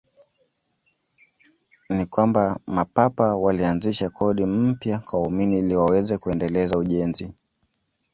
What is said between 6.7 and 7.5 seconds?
ujenzi.